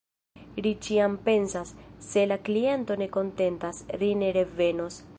Ri 0.65 0.71
ĉiam 0.87 1.17
pensas 1.27 1.75
"Se 2.07 2.25
la 2.33 2.39
kliento 2.49 3.01
ne 3.05 3.09
kontentas, 3.19 3.87
ri 4.03 4.15
ne 4.25 4.37
revenos". 4.43 5.03